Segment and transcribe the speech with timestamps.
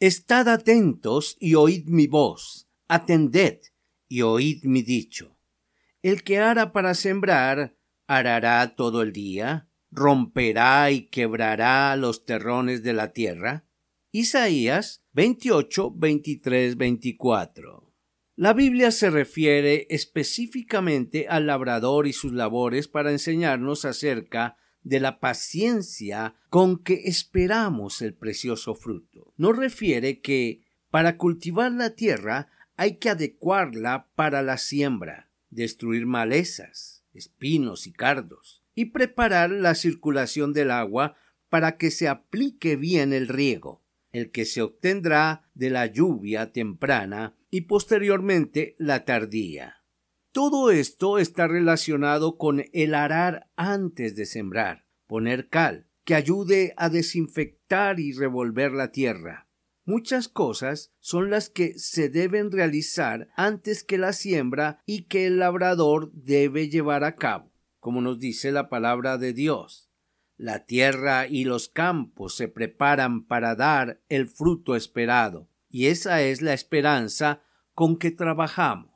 [0.00, 3.58] Estad atentos y oíd mi voz, atended
[4.08, 5.36] y oíd mi dicho.
[6.00, 12.94] El que ara para sembrar, arará todo el día, romperá y quebrará los terrones de
[12.94, 13.66] la tierra.
[14.10, 17.92] Isaías 28, 23, 24.
[18.36, 25.20] La Biblia se refiere específicamente al labrador y sus labores para enseñarnos acerca de la
[25.20, 29.32] paciencia con que esperamos el precioso fruto.
[29.36, 37.04] Nos refiere que para cultivar la tierra hay que adecuarla para la siembra, destruir malezas,
[37.12, 41.16] espinos y cardos, y preparar la circulación del agua
[41.48, 47.36] para que se aplique bien el riego, el que se obtendrá de la lluvia temprana
[47.50, 49.79] y posteriormente la tardía.
[50.32, 56.88] Todo esto está relacionado con el arar antes de sembrar, poner cal, que ayude a
[56.88, 59.48] desinfectar y revolver la tierra.
[59.84, 65.40] Muchas cosas son las que se deben realizar antes que la siembra y que el
[65.40, 67.50] labrador debe llevar a cabo,
[67.80, 69.90] como nos dice la palabra de Dios.
[70.36, 76.40] La tierra y los campos se preparan para dar el fruto esperado, y esa es
[76.40, 77.42] la esperanza
[77.74, 78.89] con que trabajamos.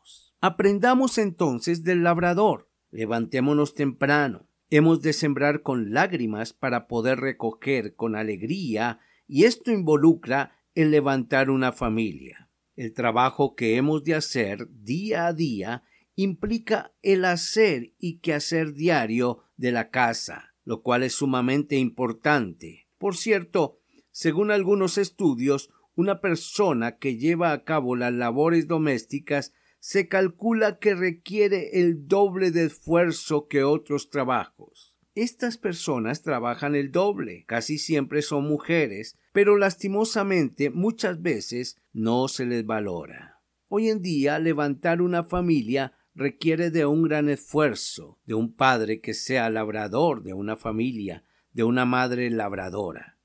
[0.46, 2.68] Aprendamos entonces del labrador.
[2.90, 4.46] Levantémonos temprano.
[4.68, 11.48] Hemos de sembrar con lágrimas para poder recoger con alegría y esto involucra el levantar
[11.48, 12.50] una familia.
[12.76, 15.82] El trabajo que hemos de hacer día a día
[16.14, 22.86] implica el hacer y quehacer diario de la casa, lo cual es sumamente importante.
[22.98, 23.78] Por cierto,
[24.10, 30.94] según algunos estudios, una persona que lleva a cabo las labores domésticas se calcula que
[30.94, 34.96] requiere el doble de esfuerzo que otros trabajos.
[35.14, 42.46] Estas personas trabajan el doble, casi siempre son mujeres, pero lastimosamente muchas veces no se
[42.46, 43.42] les valora.
[43.68, 49.12] Hoy en día levantar una familia requiere de un gran esfuerzo, de un padre que
[49.12, 53.18] sea labrador de una familia, de una madre labradora.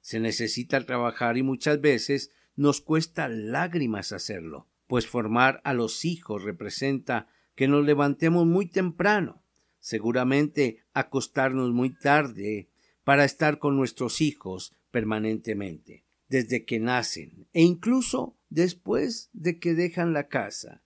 [0.00, 6.44] Se necesita trabajar y muchas veces nos cuesta lágrimas hacerlo pues formar a los hijos
[6.44, 9.42] representa que nos levantemos muy temprano,
[9.80, 12.68] seguramente acostarnos muy tarde
[13.02, 20.12] para estar con nuestros hijos permanentemente, desde que nacen e incluso después de que dejan
[20.12, 20.82] la casa,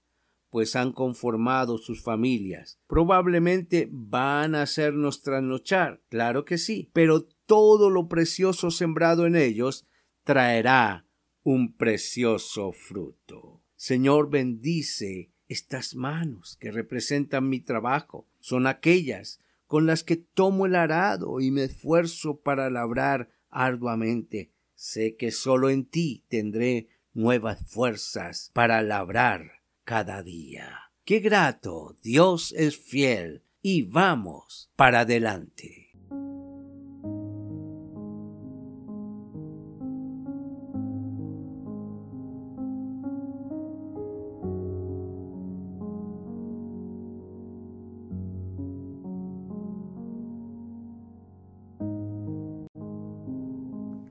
[0.51, 2.79] pues han conformado sus familias.
[2.87, 9.85] Probablemente van a hacernos trasnochar, claro que sí, pero todo lo precioso sembrado en ellos
[10.23, 11.09] traerá
[11.43, 13.66] un precioso fruto.
[13.77, 18.27] Señor, bendice estas manos que representan mi trabajo.
[18.41, 24.51] Son aquellas con las que tomo el arado y me esfuerzo para labrar arduamente.
[24.75, 30.91] Sé que solo en ti tendré nuevas fuerzas para labrar cada día.
[31.05, 35.86] Qué grato, Dios es fiel y vamos para adelante.